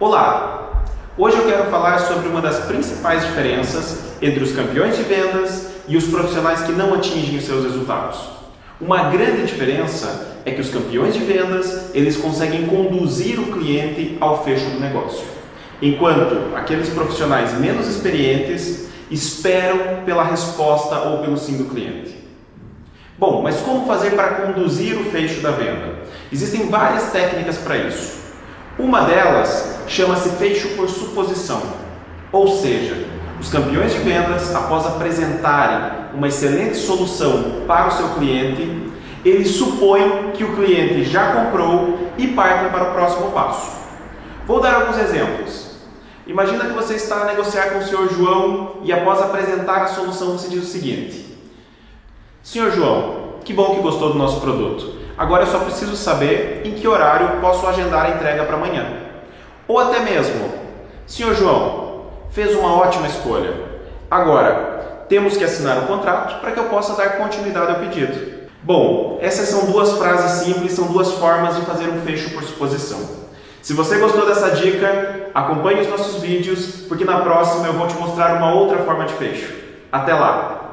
Olá! 0.00 0.82
Hoje 1.18 1.36
eu 1.36 1.44
quero 1.44 1.70
falar 1.70 1.98
sobre 1.98 2.26
uma 2.26 2.40
das 2.40 2.60
principais 2.60 3.22
diferenças 3.22 3.98
entre 4.22 4.42
os 4.42 4.50
campeões 4.50 4.96
de 4.96 5.02
vendas 5.02 5.72
e 5.86 5.94
os 5.94 6.06
profissionais 6.06 6.62
que 6.62 6.72
não 6.72 6.94
atingem 6.94 7.36
os 7.36 7.44
seus 7.44 7.64
resultados. 7.64 8.18
Uma 8.80 9.10
grande 9.10 9.44
diferença 9.44 10.38
é 10.46 10.52
que 10.52 10.60
os 10.62 10.70
campeões 10.70 11.12
de 11.12 11.20
vendas, 11.20 11.90
eles 11.92 12.16
conseguem 12.16 12.66
conduzir 12.66 13.38
o 13.38 13.52
cliente 13.52 14.16
ao 14.22 14.42
fecho 14.42 14.70
do 14.70 14.80
negócio, 14.80 15.26
enquanto 15.82 16.56
aqueles 16.56 16.88
profissionais 16.88 17.52
menos 17.60 17.86
experientes 17.86 18.88
esperam 19.10 20.02
pela 20.06 20.24
resposta 20.24 20.96
ou 21.10 21.18
pelo 21.18 21.36
sim 21.36 21.58
do 21.58 21.66
cliente. 21.66 22.16
Bom, 23.18 23.42
mas 23.42 23.60
como 23.60 23.86
fazer 23.86 24.12
para 24.12 24.46
conduzir 24.46 24.98
o 24.98 25.10
fecho 25.10 25.42
da 25.42 25.50
venda? 25.50 25.96
Existem 26.32 26.70
várias 26.70 27.12
técnicas 27.12 27.58
para 27.58 27.76
isso. 27.76 28.18
Uma 28.78 29.02
delas 29.02 29.79
chama-se 29.90 30.28
fecho 30.30 30.68
por 30.76 30.88
suposição, 30.88 31.60
ou 32.30 32.46
seja, 32.46 33.08
os 33.40 33.50
campeões 33.50 33.92
de 33.92 33.98
vendas, 33.98 34.54
após 34.54 34.86
apresentarem 34.86 36.14
uma 36.14 36.28
excelente 36.28 36.76
solução 36.76 37.62
para 37.66 37.88
o 37.88 37.90
seu 37.90 38.08
cliente, 38.10 38.88
eles 39.24 39.50
supõem 39.50 40.30
que 40.32 40.44
o 40.44 40.54
cliente 40.54 41.02
já 41.02 41.32
comprou 41.32 42.08
e 42.16 42.28
partem 42.28 42.70
para 42.70 42.90
o 42.90 42.92
próximo 42.92 43.32
passo. 43.32 43.80
Vou 44.46 44.60
dar 44.60 44.74
alguns 44.74 44.96
exemplos. 44.96 45.70
Imagina 46.24 46.66
que 46.66 46.72
você 46.72 46.94
está 46.94 47.22
a 47.22 47.24
negociar 47.24 47.70
com 47.70 47.78
o 47.80 47.84
senhor 47.84 48.08
João 48.12 48.76
e 48.84 48.92
após 48.92 49.20
apresentar 49.20 49.82
a 49.82 49.88
solução 49.88 50.38
você 50.38 50.48
diz 50.48 50.62
o 50.62 50.66
seguinte: 50.66 51.36
Senhor 52.44 52.70
João, 52.70 53.40
que 53.44 53.52
bom 53.52 53.74
que 53.74 53.82
gostou 53.82 54.12
do 54.12 54.18
nosso 54.18 54.40
produto. 54.40 54.94
Agora 55.18 55.42
eu 55.42 55.48
só 55.48 55.58
preciso 55.58 55.96
saber 55.96 56.62
em 56.64 56.74
que 56.74 56.86
horário 56.86 57.40
posso 57.40 57.66
agendar 57.66 58.06
a 58.06 58.10
entrega 58.10 58.44
para 58.44 58.56
amanhã. 58.56 59.10
Ou 59.70 59.78
até 59.78 60.00
mesmo, 60.00 60.50
Senhor 61.06 61.32
João, 61.32 62.06
fez 62.32 62.56
uma 62.56 62.74
ótima 62.74 63.06
escolha. 63.06 63.54
Agora, 64.10 65.04
temos 65.08 65.36
que 65.36 65.44
assinar 65.44 65.78
o 65.78 65.86
contrato 65.86 66.40
para 66.40 66.50
que 66.50 66.58
eu 66.58 66.64
possa 66.64 66.96
dar 66.96 67.18
continuidade 67.18 67.70
ao 67.70 67.78
pedido. 67.78 68.48
Bom, 68.64 69.20
essas 69.22 69.48
são 69.48 69.66
duas 69.66 69.92
frases 69.92 70.44
simples, 70.44 70.72
são 70.72 70.88
duas 70.88 71.12
formas 71.12 71.54
de 71.54 71.62
fazer 71.62 71.88
um 71.88 72.00
fecho 72.00 72.30
por 72.30 72.42
suposição. 72.42 72.98
Se 73.62 73.72
você 73.72 73.98
gostou 73.98 74.26
dessa 74.26 74.50
dica, 74.50 75.28
acompanhe 75.32 75.82
os 75.82 75.88
nossos 75.88 76.20
vídeos, 76.20 76.86
porque 76.88 77.04
na 77.04 77.20
próxima 77.20 77.68
eu 77.68 77.74
vou 77.74 77.86
te 77.86 77.94
mostrar 77.94 78.38
uma 78.38 78.52
outra 78.52 78.78
forma 78.78 79.04
de 79.04 79.14
fecho. 79.14 79.54
Até 79.92 80.12
lá! 80.12 80.69